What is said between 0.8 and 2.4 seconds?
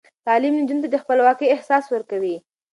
ته د خپلواکۍ احساس ورکوي.